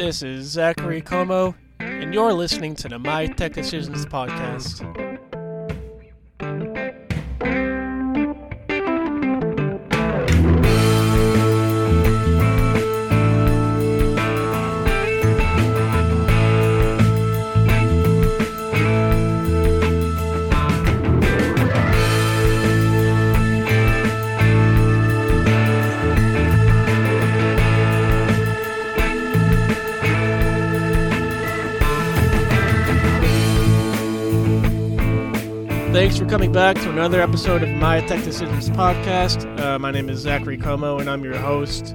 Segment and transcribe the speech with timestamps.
[0.00, 4.89] This is Zachary Comeau, and you're listening to the My Tech Decisions podcast.
[36.52, 39.60] Back to another episode of My Tech Decisions podcast.
[39.60, 41.94] Uh, my name is Zachary Comeau, and I'm your host.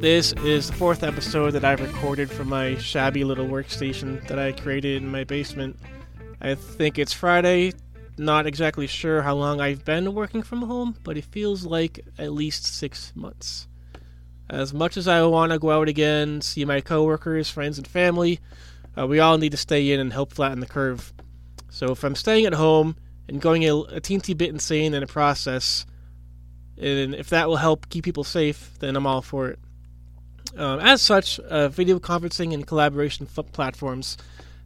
[0.00, 4.52] This is the fourth episode that I've recorded from my shabby little workstation that I
[4.52, 5.76] created in my basement.
[6.40, 7.74] I think it's Friday.
[8.16, 12.32] Not exactly sure how long I've been working from home, but it feels like at
[12.32, 13.68] least six months.
[14.48, 18.40] As much as I want to go out again, see my coworkers, friends, and family,
[18.96, 21.12] uh, we all need to stay in and help flatten the curve.
[21.68, 22.96] So if I'm staying at home
[23.28, 25.86] and going a, a teensy bit insane in the process,
[26.78, 29.58] and if that will help keep people safe, then I'm all for it.
[30.56, 34.16] Um, as such, uh, video conferencing and collaboration f- platforms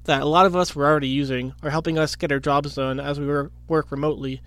[0.04, 3.00] that a lot of us were already using are helping us get our jobs done
[3.00, 3.26] as we
[3.68, 4.40] work remotely.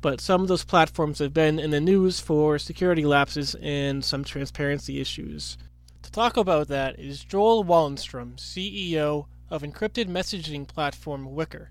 [0.00, 4.24] But some of those platforms have been in the news for security lapses and some
[4.24, 5.56] transparency issues.
[6.02, 11.68] To talk about that is Joel Wallenstrom, CEO of encrypted messaging platform Wickr.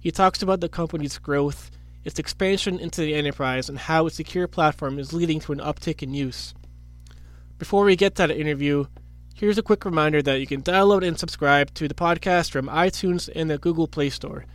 [0.00, 1.70] He talks about the company's growth,
[2.04, 6.02] its expansion into the enterprise, and how its secure platform is leading to an uptick
[6.02, 6.54] in use.
[7.58, 8.86] Before we get to that interview,
[9.34, 13.28] here's a quick reminder that you can download and subscribe to the podcast from iTunes
[13.34, 14.46] and the Google Play Store.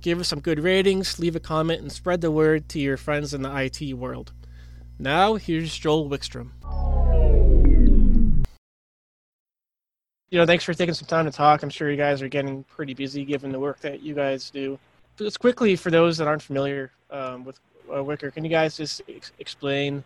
[0.00, 3.34] Give us some good ratings, leave a comment, and spread the word to your friends
[3.34, 4.32] in the IT world.
[4.98, 6.52] Now, here's Joel Wickstrom.
[10.30, 11.62] You know, thanks for taking some time to talk.
[11.62, 14.78] I'm sure you guys are getting pretty busy given the work that you guys do.
[15.16, 17.58] Just quickly, for those that aren't familiar um, with
[17.90, 20.04] uh, Wickr, can you guys just ex- explain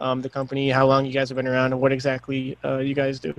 [0.00, 2.94] um, the company, how long you guys have been around, and what exactly uh, you
[2.94, 3.34] guys do?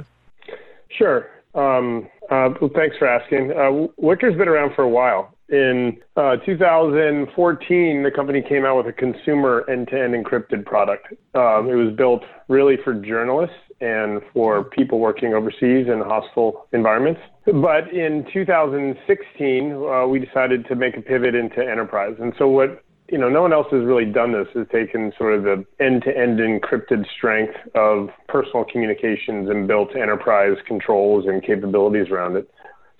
[0.89, 1.29] Sure.
[1.55, 3.51] Um, uh, thanks for asking.
[3.51, 5.33] Uh, Wickr's been around for a while.
[5.47, 11.07] In uh, 2014, the company came out with a consumer end-to-end encrypted product.
[11.33, 17.21] Um, it was built really for journalists and for people working overseas in hostile environments.
[17.45, 22.15] But in 2016, uh, we decided to make a pivot into enterprise.
[22.19, 25.33] And so what you know, no one else has really done this, has taken sort
[25.33, 32.35] of the end-to-end encrypted strength of personal communications and built enterprise controls and capabilities around
[32.35, 32.49] it.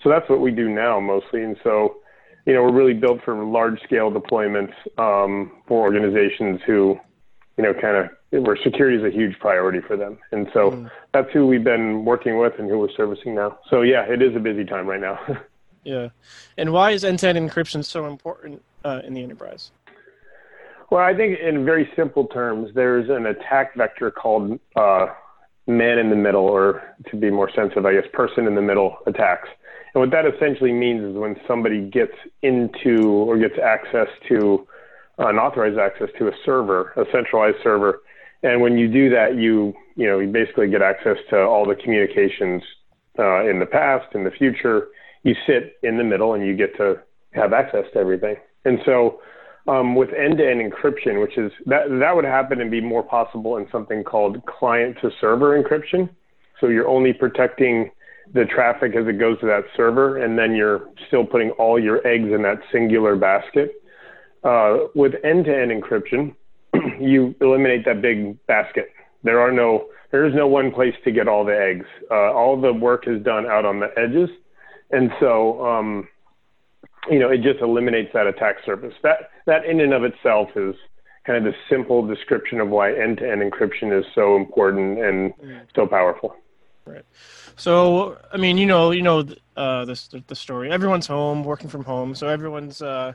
[0.03, 1.43] So that's what we do now mostly.
[1.43, 1.97] And so,
[2.45, 6.97] you know, we're really built for large-scale deployments um, for organizations who,
[7.59, 10.17] you know, kind of where security is a huge priority for them.
[10.31, 10.89] And so mm.
[11.13, 13.59] that's who we've been working with and who we're servicing now.
[13.69, 15.19] So yeah, it is a busy time right now.
[15.83, 16.07] yeah.
[16.57, 19.71] And why is end-to-end encryption so important uh, in the enterprise?
[20.89, 25.07] Well, I think in very simple terms, there's an attack vector called uh,
[25.67, 28.99] man in the middle, or to be more sensitive, I guess, person in the middle
[29.05, 29.49] attacks.
[29.93, 34.65] And what that essentially means is when somebody gets into or gets access to
[35.19, 38.01] unauthorized access to a server, a centralized server,
[38.43, 41.75] and when you do that, you you know you basically get access to all the
[41.75, 42.63] communications
[43.17, 44.87] uh, in the past, in the future.
[45.23, 46.95] You sit in the middle, and you get to
[47.33, 48.37] have access to everything.
[48.65, 49.19] And so,
[49.67, 53.67] um, with end-to-end encryption, which is that that would happen and be more possible in
[53.71, 56.09] something called client-to-server encryption.
[56.59, 57.91] So you're only protecting
[58.33, 62.05] the traffic as it goes to that server, and then you're still putting all your
[62.07, 63.71] eggs in that singular basket.
[64.43, 66.33] Uh, with end-to-end encryption,
[66.99, 68.91] you eliminate that big basket.
[69.23, 71.85] There are no, there is no one place to get all the eggs.
[72.09, 74.29] Uh, all the work is done out on the edges,
[74.91, 76.07] and so um,
[77.09, 78.93] you know it just eliminates that attack surface.
[79.03, 80.75] That that in and of itself is
[81.25, 85.61] kind of the simple description of why end-to-end encryption is so important and mm.
[85.75, 86.35] so powerful.
[86.85, 87.05] Right.
[87.55, 89.25] So, I mean, you know, you know
[89.55, 90.71] uh, this the story.
[90.71, 93.13] Everyone's home, working from home, so everyone's, uh,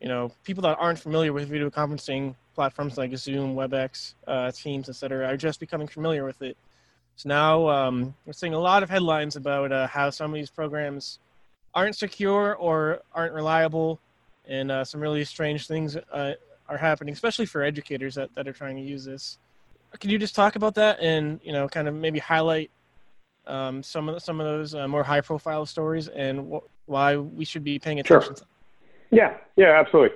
[0.00, 4.88] you know, people that aren't familiar with video conferencing platforms like Zoom, WebEx, uh, Teams,
[4.88, 6.56] etc., are just becoming familiar with it.
[7.16, 10.50] So now um, we're seeing a lot of headlines about uh, how some of these
[10.50, 11.18] programs
[11.74, 14.00] aren't secure or aren't reliable,
[14.46, 16.34] and uh, some really strange things uh,
[16.68, 19.38] are happening, especially for educators that, that are trying to use this.
[19.98, 22.70] Can you just talk about that and you know kind of maybe highlight
[23.46, 27.16] um, some of the, some of those uh, more high profile stories and wh- why
[27.16, 28.36] we should be paying attention?
[28.36, 28.46] Sure.
[29.16, 30.14] Yeah, yeah, absolutely.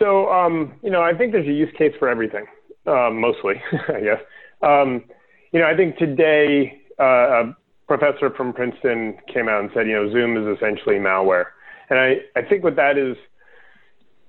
[0.00, 2.44] So, um, you know, I think there's a use case for everything,
[2.88, 3.54] uh, mostly,
[3.88, 4.20] I guess.
[4.62, 5.04] Um,
[5.52, 7.56] you know, I think today uh, a
[7.86, 11.44] professor from Princeton came out and said, you know, Zoom is essentially malware.
[11.88, 13.16] And I, I think what that is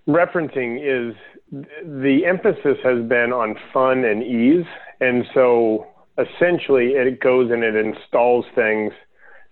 [0.07, 1.15] referencing is
[1.51, 4.65] the emphasis has been on fun and ease.
[5.01, 5.87] And so
[6.19, 8.93] essentially it goes and it installs things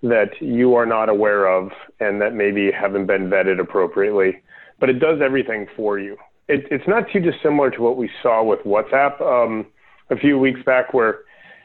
[0.03, 4.41] that you are not aware of and that maybe haven't been vetted appropriately,
[4.81, 6.17] but it does everything for you.
[6.49, 9.67] It, it's not too dissimilar to what we saw with WhatsApp um,
[10.09, 11.19] a few weeks back, where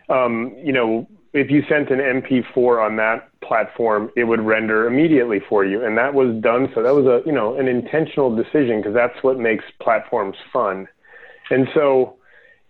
[0.08, 5.40] um, you know if you sent an MP4 on that platform, it would render immediately
[5.48, 6.68] for you, and that was done.
[6.74, 10.86] So that was a you know an intentional decision because that's what makes platforms fun.
[11.50, 12.16] And so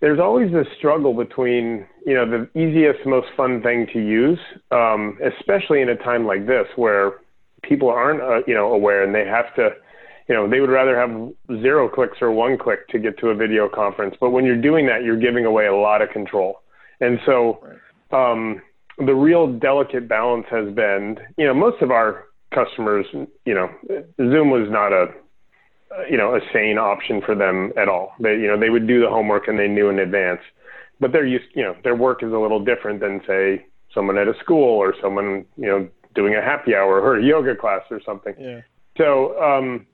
[0.00, 4.38] there's always this struggle between you know the easiest, most fun thing to use,
[4.70, 7.14] um, especially in a time like this where
[7.62, 9.70] people aren't uh, you know aware and they have to
[10.28, 11.10] you know they would rather have
[11.62, 14.16] zero clicks or one click to get to a video conference.
[14.20, 16.60] But when you're doing that you're giving away a lot of control.
[17.00, 17.62] And so
[18.10, 18.62] um,
[18.98, 22.24] the real delicate balance has been you know most of our
[22.54, 23.06] customers
[23.44, 23.68] you know
[24.18, 25.06] zoom was not a
[26.10, 28.12] you know a sane option for them at all.
[28.20, 30.40] They you know they would do the homework and they knew in advance.
[30.98, 34.28] But they're used you know their work is a little different than say someone at
[34.28, 38.00] a school or someone you know doing a happy hour or a yoga class or
[38.04, 38.34] something.
[38.38, 38.60] Yeah.
[38.96, 39.86] so um,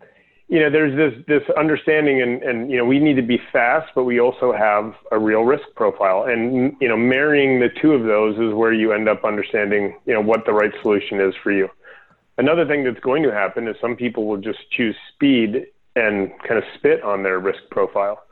[0.52, 3.90] you know, there's this this understanding, and and you know, we need to be fast,
[3.94, 8.02] but we also have a real risk profile, and you know, marrying the two of
[8.02, 11.52] those is where you end up understanding, you know, what the right solution is for
[11.52, 11.70] you.
[12.36, 16.58] Another thing that's going to happen is some people will just choose speed and kind
[16.58, 18.22] of spit on their risk profile,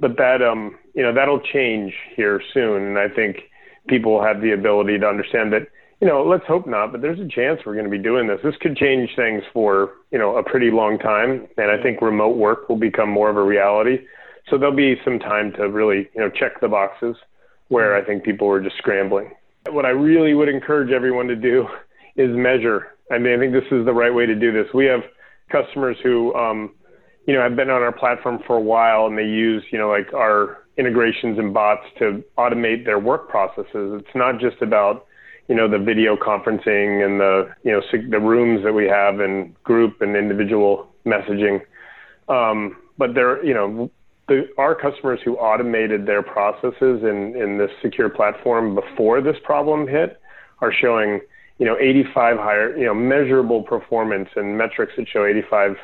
[0.00, 3.42] but that um, you know, that'll change here soon, and I think
[3.88, 5.68] people will have the ability to understand that
[6.00, 8.38] you know, let's hope not, but there's a chance we're going to be doing this.
[8.44, 11.48] This could change things for, you know, a pretty long time.
[11.56, 13.98] And I think remote work will become more of a reality.
[14.48, 17.16] So there'll be some time to really, you know, check the boxes
[17.68, 19.32] where I think people were just scrambling.
[19.70, 21.66] What I really would encourage everyone to do
[22.16, 22.96] is measure.
[23.10, 24.66] I mean, I think this is the right way to do this.
[24.72, 25.00] We have
[25.50, 26.74] customers who, um,
[27.26, 29.88] you know, have been on our platform for a while and they use, you know,
[29.88, 34.00] like our integrations and bots to automate their work processes.
[34.00, 35.06] It's not just about
[35.48, 37.80] you know the video conferencing and the you know
[38.10, 41.60] the rooms that we have and group and individual messaging.
[42.28, 43.90] Um, but there you know
[44.28, 49.88] the, our customers who automated their processes in in this secure platform before this problem
[49.88, 50.20] hit
[50.60, 51.20] are showing
[51.58, 55.76] you know 85 higher you know measurable performance and metrics that show 85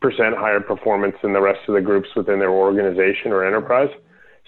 [0.00, 3.90] percent higher performance than the rest of the groups within their organization or enterprise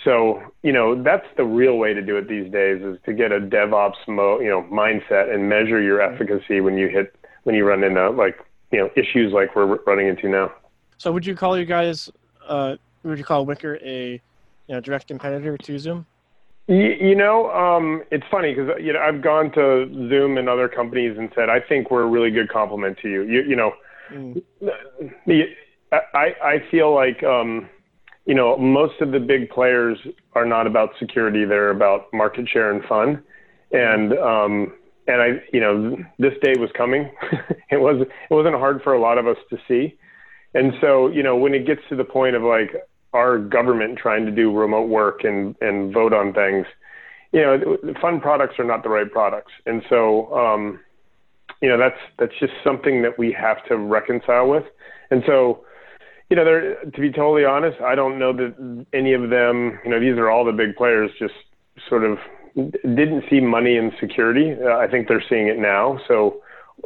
[0.05, 3.33] so, you know, that's the real way to do it these days is to get
[3.33, 7.15] a DevOps mo, you know, mindset and measure your efficacy when you hit
[7.45, 8.39] when you run into like,
[8.71, 10.53] you know, issues like we're running into now.
[10.99, 12.11] So, would you call you guys
[12.49, 16.07] uh, would you call Wickr a you know, direct competitor to Zoom?
[16.67, 20.69] You, you know, um, it's funny because you know I've gone to Zoom and other
[20.69, 23.23] companies and said I think we're a really good complement to you.
[23.23, 23.73] You, you know,
[24.13, 24.43] mm.
[25.93, 27.69] I I feel like um,
[28.27, 29.99] you know, most of the big players
[30.35, 33.23] are not about security; they're about market share and fun.
[33.73, 34.73] And um,
[35.07, 37.11] and I, you know, this day was coming.
[37.71, 39.97] it was it wasn't hard for a lot of us to see.
[40.55, 42.71] And so, you know, when it gets to the point of like
[43.13, 46.67] our government trying to do remote work and and vote on things,
[47.33, 49.53] you know, fun products are not the right products.
[49.67, 50.81] And so, um,
[51.61, 54.65] you know, that's that's just something that we have to reconcile with.
[55.11, 55.65] And so,
[56.31, 59.91] you know, they're, to be totally honest, I don't know that any of them, you
[59.91, 61.35] know, these are all the big players, just
[61.89, 62.19] sort of
[62.55, 64.55] didn't see money in security.
[64.63, 65.99] Uh, I think they're seeing it now.
[66.07, 66.41] So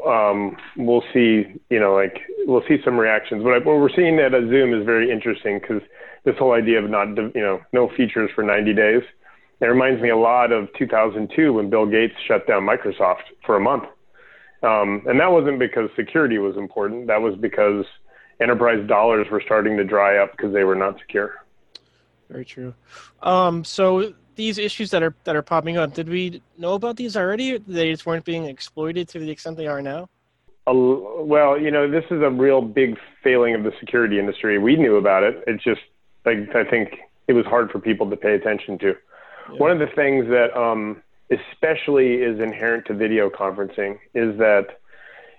[0.07, 3.43] um, we'll see, you know, like we'll see some reactions.
[3.45, 5.83] But what we're seeing at a Zoom is very interesting because
[6.25, 9.03] this whole idea of not, you know, no features for 90 days.
[9.61, 13.61] It reminds me a lot of 2002 when Bill Gates shut down Microsoft for a
[13.61, 13.85] month.
[14.63, 17.07] Um, and that wasn't because security was important.
[17.07, 17.85] That was because
[18.41, 21.35] enterprise dollars were starting to dry up because they were not secure.
[22.31, 22.75] Very true.
[23.23, 27.17] Um, so these issues that are that are popping up, did we know about these
[27.17, 27.59] already?
[27.59, 30.09] They just weren't being exploited to the extent they are now.
[30.67, 34.59] Uh, well, you know, this is a real big failing of the security industry.
[34.59, 35.45] We knew about it.
[35.47, 35.83] It's just
[36.25, 36.97] like I think
[37.29, 38.95] it was hard for people to pay attention to.
[39.53, 39.59] Yeah.
[39.59, 44.81] One of the things that um, especially is inherent to video conferencing is that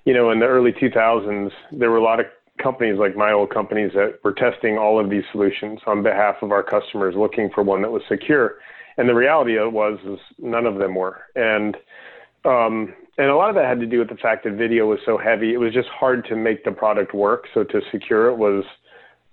[0.05, 2.27] you know in the early 2000s there were a lot of
[2.61, 6.51] companies like my old companies that were testing all of these solutions on behalf of
[6.51, 8.55] our customers, looking for one that was secure.
[8.97, 11.21] And the reality was is none of them were.
[11.35, 11.75] And
[12.45, 14.99] um, and a lot of that had to do with the fact that video was
[15.05, 15.53] so heavy.
[15.53, 17.47] It was just hard to make the product work.
[17.53, 18.63] So to secure it was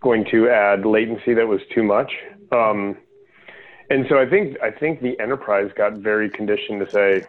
[0.00, 2.12] going to add latency that was too much.
[2.50, 2.96] Um,
[3.90, 7.26] and so I think I think the enterprise got very conditioned to say,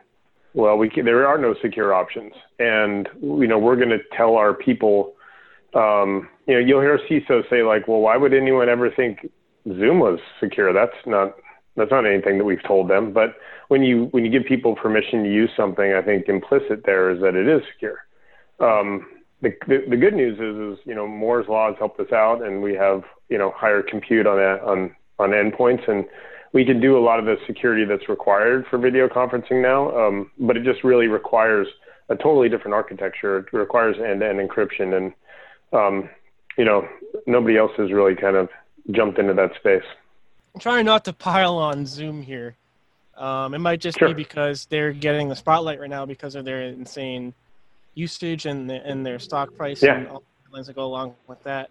[0.53, 4.35] well, we can, there are no secure options, and you know we're going to tell
[4.35, 5.13] our people.
[5.75, 9.29] Um, you know, you'll hear CISO say like, "Well, why would anyone ever think
[9.67, 11.35] Zoom was secure?" That's not
[11.75, 13.13] that's not anything that we've told them.
[13.13, 13.35] But
[13.69, 17.21] when you when you give people permission to use something, I think implicit there is
[17.21, 17.99] that it is secure.
[18.59, 19.07] Um,
[19.41, 22.43] the, the, the good news is is you know Moore's law has helped us out,
[22.43, 26.05] and we have you know higher compute on on on endpoints and
[26.53, 30.31] we can do a lot of the security that's required for video conferencing now, um,
[30.39, 31.67] but it just really requires
[32.09, 33.39] a totally different architecture.
[33.39, 35.13] It requires end-to-end encryption, and
[35.73, 36.09] um,
[36.57, 36.87] you know
[37.25, 38.49] nobody else has really kind of
[38.91, 39.83] jumped into that space.
[40.53, 42.55] I'm trying not to pile on Zoom here.
[43.17, 44.09] Um, it might just sure.
[44.09, 47.33] be because they're getting the spotlight right now because of their insane
[47.93, 49.97] usage and the, and their stock price yeah.
[49.97, 51.69] and all the things that go along with that.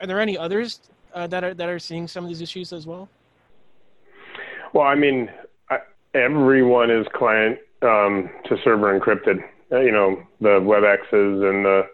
[0.00, 0.80] Are there any others
[1.14, 3.08] uh, that are that are seeing some of these issues as well?
[4.72, 5.30] Well, I mean,
[5.70, 5.78] I,
[6.14, 9.42] everyone is client um, to server encrypted.
[9.70, 11.86] Uh, you know, the WebExes and the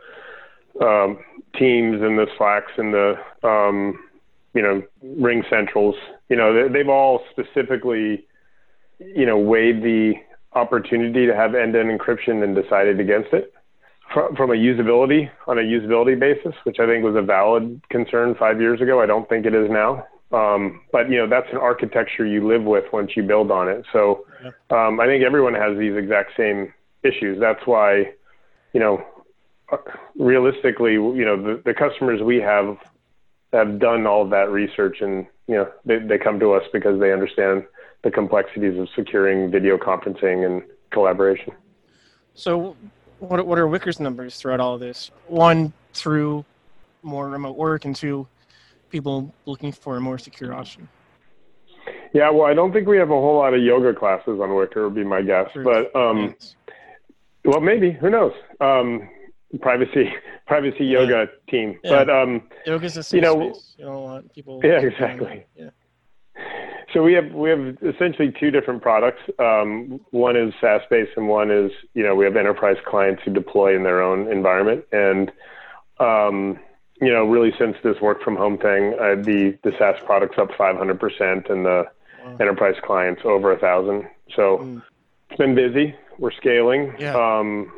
[0.80, 1.18] um,
[1.58, 3.14] Teams and the Slacks and the
[3.46, 3.98] um,
[4.54, 5.94] you know RingCentrals.
[6.28, 8.26] You know, they, they've all specifically
[8.98, 10.14] you know weighed the
[10.52, 13.52] opportunity to have end-to-end encryption and decided against it
[14.12, 18.60] from a usability on a usability basis, which I think was a valid concern five
[18.60, 19.00] years ago.
[19.00, 20.06] I don't think it is now.
[20.32, 23.84] Um, but you know that's an architecture you live with once you build on it.
[23.92, 24.26] So
[24.70, 26.72] um, I think everyone has these exact same
[27.04, 27.38] issues.
[27.40, 28.12] That's why,
[28.72, 29.04] you know,
[30.16, 32.76] realistically, you know, the, the customers we have
[33.52, 36.98] have done all of that research, and you know, they, they come to us because
[37.00, 37.64] they understand
[38.02, 41.52] the complexities of securing video conferencing and collaboration.
[42.34, 42.76] So,
[43.20, 45.10] what what are Wickr's numbers throughout all of this?
[45.28, 46.44] One through
[47.02, 48.26] more remote work, and two
[48.90, 50.88] people looking for a more secure option?
[52.12, 54.84] Yeah, well, I don't think we have a whole lot of yoga classes on Wicker,
[54.84, 55.50] would be my guess.
[55.52, 56.34] But um,
[57.44, 58.32] well, maybe who knows?
[58.60, 59.08] Um,
[59.60, 60.12] privacy,
[60.46, 61.00] privacy yeah.
[61.00, 61.78] yoga team.
[61.82, 61.90] Yeah.
[61.90, 63.74] But um, yoga's a safe you know, space.
[63.78, 64.60] You don't want people.
[64.62, 65.46] Yeah, exactly.
[65.56, 65.70] Yeah.
[66.92, 69.22] So we have we have essentially two different products.
[69.38, 73.32] Um, one is SaaS based, and one is you know we have enterprise clients who
[73.32, 74.84] deploy in their own environment.
[74.92, 75.32] And
[75.98, 76.58] um,
[77.00, 80.50] you know, really since this work from home thing, uh, the the SaaS products up
[80.56, 81.84] 500 percent, and the
[82.24, 82.36] wow.
[82.40, 84.04] enterprise clients over a thousand.
[84.36, 84.82] So mm.
[85.30, 85.96] it's been busy.
[86.18, 86.94] We're scaling.
[86.98, 87.16] Yeah.
[87.16, 87.72] Um,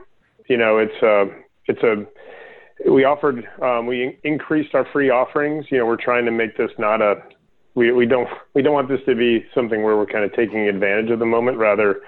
[0.48, 1.26] you know, it's a
[1.68, 2.06] it's a
[2.90, 5.66] we offered um, we increased our free offerings.
[5.70, 7.22] You know, we're trying to make this not a
[7.74, 10.68] we we don't we don't want this to be something where we're kind of taking
[10.68, 11.58] advantage of the moment.
[11.58, 12.00] Rather,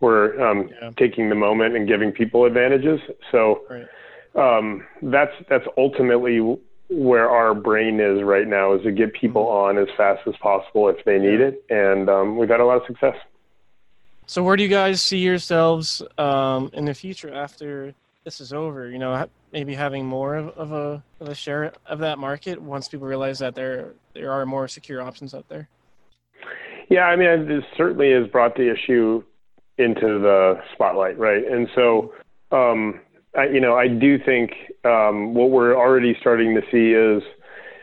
[0.00, 0.90] we're um, yeah.
[0.98, 3.00] taking the moment and giving people advantages.
[3.30, 3.62] So.
[3.68, 3.86] Right
[4.38, 6.38] um, that's that's ultimately
[6.90, 9.78] where our brain is right now is to get people mm-hmm.
[9.78, 12.76] on as fast as possible if they need it, and um, we've had a lot
[12.76, 13.16] of success.
[14.26, 17.94] So, where do you guys see yourselves um, in the future after
[18.28, 18.90] this is over?
[18.90, 22.86] You know, maybe having more of, of, a of a share of that market once
[22.86, 25.66] people realize that there there are more secure options out there.
[26.90, 29.22] Yeah, I mean, this certainly has brought the issue
[29.78, 31.42] into the spotlight, right?
[31.46, 32.12] And so,
[32.52, 33.00] um,
[33.34, 34.52] I, you know, I do think
[34.84, 37.22] um, what we're already starting to see is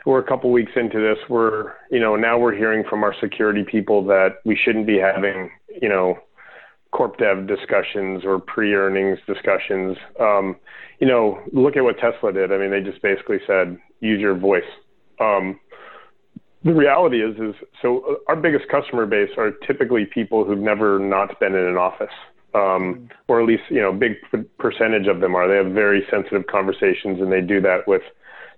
[0.05, 1.17] we're a couple weeks into this.
[1.27, 5.49] We're, you know, now we're hearing from our security people that we shouldn't be having,
[5.81, 6.19] you know,
[6.95, 9.97] corp dev discussions or pre-earnings discussions.
[10.19, 10.55] Um,
[10.99, 12.51] you know, look at what Tesla did.
[12.51, 14.63] I mean, they just basically said, use your voice.
[15.19, 15.59] Um,
[16.63, 20.97] the reality is, is so uh, our biggest customer base are typically people who've never
[20.99, 22.13] not been in an office
[22.55, 24.13] um, or at least you know, a big
[24.57, 25.47] percentage of them are.
[25.47, 28.01] They have very sensitive conversations, and they do that with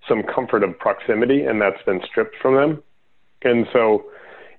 [0.07, 2.83] some comfort of proximity, and that's been stripped from them.
[3.43, 4.05] And so,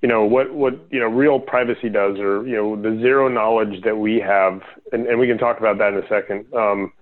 [0.03, 3.83] you know, what what you know, real privacy does, or you know, the zero knowledge
[3.85, 4.61] that we have,
[4.93, 6.47] and, and we can talk about that in a second.
[6.55, 6.93] Um,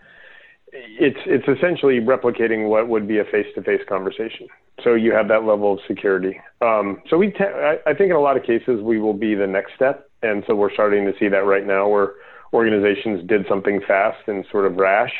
[0.72, 4.48] it's it's essentially replicating what would be a face-to-face conversation.
[4.84, 6.38] So you have that level of security.
[6.60, 9.34] Um, so we, te- I, I think in a lot of cases we will be
[9.34, 12.14] the next step, and so we're starting to see that right now, where
[12.52, 15.12] organizations did something fast and sort of rash,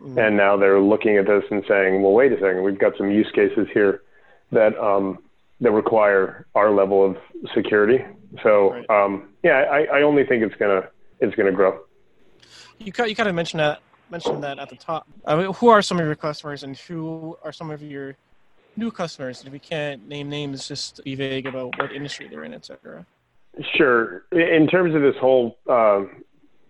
[0.00, 0.18] mm-hmm.
[0.18, 3.10] and now they're looking at this and saying, well, wait a second, we've got some
[3.10, 4.02] use cases here
[4.50, 5.18] that um,
[5.62, 7.16] that require our level of
[7.54, 8.04] security.
[8.42, 8.90] So right.
[8.90, 10.88] um, yeah, I, I only think it's gonna
[11.20, 11.80] it's gonna grow.
[12.78, 15.08] You you kind of mentioned that mentioned that at the top.
[15.26, 18.16] I mean, who are some of your customers, and who are some of your
[18.76, 19.42] new customers?
[19.46, 23.06] If we can't name names, just be vague about what industry they're in, etc.
[23.76, 24.24] Sure.
[24.32, 26.02] In terms of this whole uh,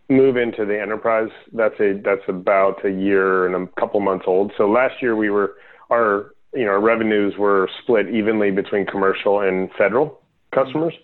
[0.08, 4.52] move into the enterprise, that's a that's about a year and a couple months old.
[4.58, 5.56] So last year we were
[5.90, 10.20] our you know our revenues were split evenly between commercial and federal
[10.54, 10.94] customers,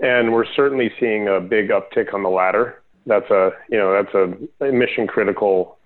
[0.00, 4.14] and we're certainly seeing a big uptick on the latter that's a you know that's
[4.14, 5.78] a mission critical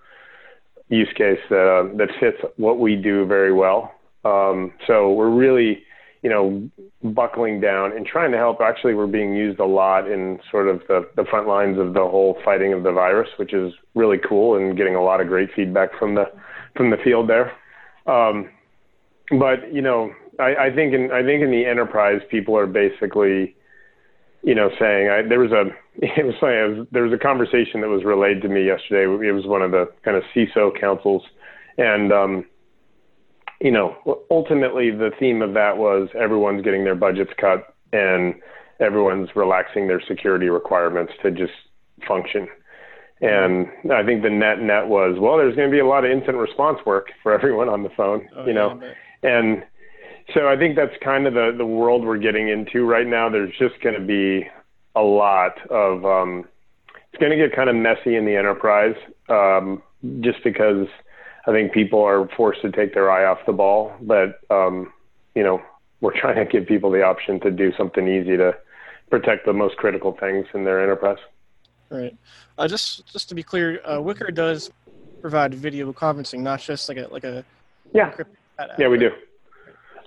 [0.88, 3.94] use case that uh, that fits what we do very well.
[4.24, 5.84] Um, so we're really
[6.22, 6.68] you know
[7.02, 8.60] buckling down and trying to help.
[8.60, 12.00] Actually, we're being used a lot in sort of the, the front lines of the
[12.00, 15.48] whole fighting of the virus, which is really cool and getting a lot of great
[15.54, 16.24] feedback from the
[16.76, 17.52] from the field there.
[18.06, 18.50] Um,
[19.38, 23.54] but you know, I, I think in I think in the enterprise, people are basically,
[24.42, 25.64] you know, saying I, there was a
[25.96, 26.56] it was funny.
[26.78, 29.04] Was, there was a conversation that was relayed to me yesterday.
[29.28, 31.22] It was one of the kind of CISO councils,
[31.78, 32.44] and um,
[33.60, 33.96] you know,
[34.30, 38.34] ultimately the theme of that was everyone's getting their budgets cut and
[38.80, 41.52] everyone's relaxing their security requirements to just
[42.08, 42.48] function.
[43.20, 46.10] And I think the net net was, well, there's going to be a lot of
[46.10, 49.64] instant response work for everyone on the phone, oh, you know, yeah, and
[50.34, 53.28] so I think that's kind of the the world we're getting into right now.
[53.28, 54.48] There's just going to be
[54.94, 56.48] a lot of um,
[57.12, 58.96] it's going to get kind of messy in the enterprise,
[59.28, 59.82] um,
[60.20, 60.86] just because
[61.46, 63.92] I think people are forced to take their eye off the ball.
[64.00, 64.92] But um,
[65.34, 65.60] you know,
[66.00, 68.56] we're trying to give people the option to do something easy to
[69.10, 71.18] protect the most critical things in their enterprise.
[71.90, 72.16] Right.
[72.56, 74.70] Uh, just just to be clear, uh, Wickr does
[75.20, 77.44] provide video conferencing, not just like a like a
[77.92, 78.14] yeah
[78.78, 79.10] yeah we do.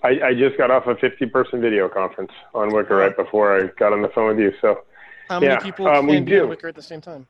[0.03, 3.67] I, I just got off a 50 person video conference on Wickr right before I
[3.79, 4.53] got on the phone with you.
[4.62, 4.83] So,
[5.29, 6.47] how many yeah, people um, can do.
[6.47, 7.25] Wickr at the same time?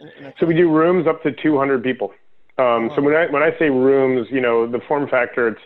[0.00, 2.12] In, in so we do rooms up to 200 people.
[2.58, 5.60] Um, So when I when I say rooms, you know, the form factor, it's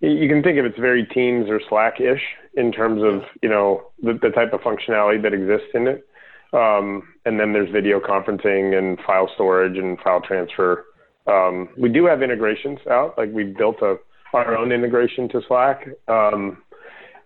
[0.00, 2.22] you can think of it's very Teams or Slack ish
[2.54, 6.06] in terms of you know the, the type of functionality that exists in it.
[6.52, 10.84] Um, and then there's video conferencing and file storage and file transfer.
[11.26, 13.96] Um, we do have integrations out, like we built a
[14.34, 15.88] our own integration to Slack.
[16.08, 16.58] Um,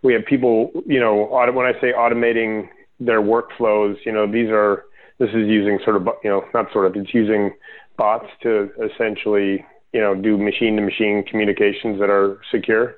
[0.02, 2.68] we have people, you know, auto, when I say automating
[3.00, 4.84] their workflows, you know, these are,
[5.18, 7.50] this is using sort of, you know, not sort of, it's using
[7.96, 12.96] bots to essentially, you know, do machine to machine communications that are secure.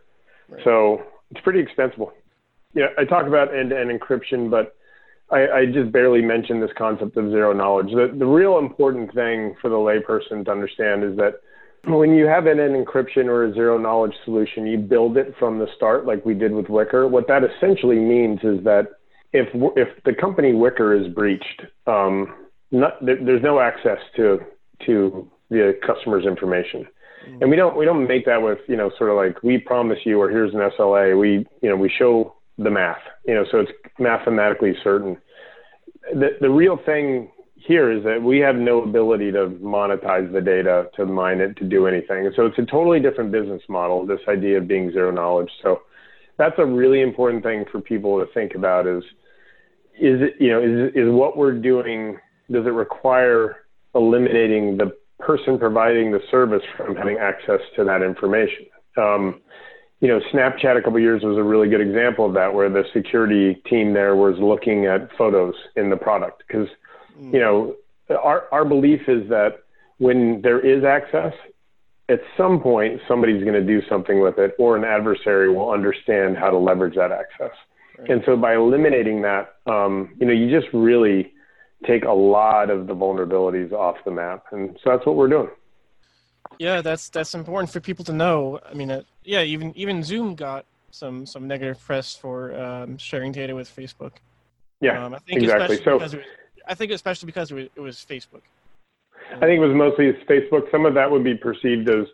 [0.49, 0.61] Right.
[0.65, 2.13] So it's pretty extensible.
[2.75, 4.77] Yeah, I talk about end to end encryption, but
[5.31, 7.91] I, I, just barely mentioned this concept of zero knowledge.
[7.91, 11.41] The, the real important thing for the layperson to understand is that
[11.85, 15.67] when you have an encryption or a zero knowledge solution, you build it from the
[15.77, 17.09] start, like we did with Wickr.
[17.09, 18.89] What that essentially means is that
[19.33, 22.35] if if the company Wickr is breached, um,
[22.71, 24.41] not, there's no access to
[24.87, 26.87] to the customer's information,
[27.41, 29.99] and we don't we don't make that with you know sort of like we promise
[30.05, 31.19] you or here's an SLA.
[31.19, 35.17] We you know we show the math, you know, so it's mathematically certain.
[36.13, 37.31] The the real thing
[37.67, 41.65] here is that we have no ability to monetize the data, to mine it, to
[41.65, 42.31] do anything.
[42.35, 45.51] So it's a totally different business model, this idea of being zero knowledge.
[45.63, 45.83] So
[46.39, 49.03] that's a really important thing for people to think about is,
[50.01, 52.17] is it, you know, is, is what we're doing,
[52.51, 58.67] does it require eliminating the person providing the service from having access to that information?
[58.97, 59.43] Um,
[60.01, 62.85] you know, Snapchat a couple years was a really good example of that, where the
[62.95, 66.69] security team there was looking at photos in the product because
[67.19, 67.77] you know,
[68.11, 69.63] our, our belief is that
[69.99, 71.33] when there is access,
[72.09, 76.37] at some point somebody's going to do something with it or an adversary will understand
[76.37, 77.57] how to leverage that access.
[77.99, 78.11] Right.
[78.11, 81.33] And so by eliminating that, um, you know, you just really
[81.87, 84.47] take a lot of the vulnerabilities off the map.
[84.51, 85.51] And so that's what we're doing.
[86.59, 88.61] Yeah, that's that's important for people to know.
[88.69, 93.33] I mean, uh, yeah, even even Zoom got some some negative press for um, sharing
[93.33, 94.13] data with Facebook.
[94.81, 95.81] Yeah, um, I think exactly.
[95.85, 95.99] So
[96.67, 98.43] I think especially because it was, Facebook.
[99.31, 100.71] I think it was mostly Facebook.
[100.71, 102.07] Some of that would be perceived as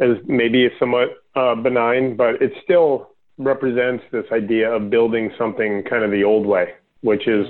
[0.00, 6.02] as maybe somewhat uh, benign, but it still represents this idea of building something kind
[6.02, 6.70] of the old way,
[7.02, 7.46] which is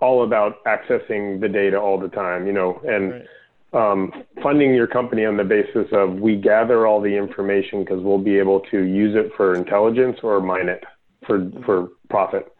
[0.00, 3.24] all about accessing the data all the time, you know, and
[3.72, 3.92] right.
[3.92, 8.18] um, funding your company on the basis of we gather all the information because we'll
[8.18, 10.84] be able to use it for intelligence or mine it
[11.26, 12.52] for for profit.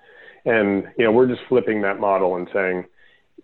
[0.44, 2.84] And you know, we're just flipping that model and saying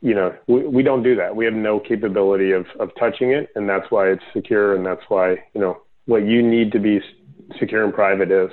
[0.02, 1.34] you know, we, we don't do that.
[1.34, 5.02] We have no capability of, of touching it, and that's why it's secure, and that's
[5.08, 7.00] why, you know, what you need to be
[7.58, 8.50] secure and private is.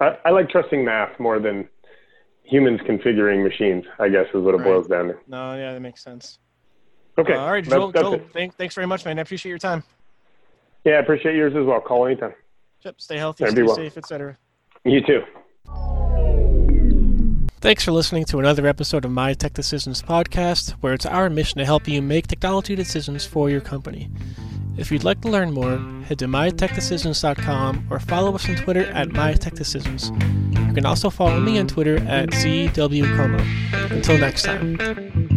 [0.00, 1.68] I, I like trusting math more than
[2.42, 4.64] humans configuring machines, I guess is what it right.
[4.64, 5.14] boils down to.
[5.28, 6.40] No, yeah, that makes sense.
[7.16, 7.34] Okay.
[7.34, 9.18] Uh, all right, Joel, that's, that's Joel thank, thanks very much, man.
[9.18, 9.84] I appreciate your time.
[10.84, 11.80] Yeah, I appreciate yours as well.
[11.80, 12.34] Call anytime.
[12.82, 13.76] Yep, stay healthy, stay well.
[13.76, 14.36] safe, etc.
[14.84, 15.20] You too.
[17.60, 21.58] Thanks for listening to another episode of My Tech Decisions podcast, where it's our mission
[21.58, 24.08] to help you make technology decisions for your company.
[24.78, 29.10] If you'd like to learn more, head to mytechdecisions.com or follow us on Twitter at
[29.10, 30.08] mytechdecisions.
[30.68, 33.90] You can also follow me on Twitter at ZWComeau.
[33.90, 35.29] Until next time.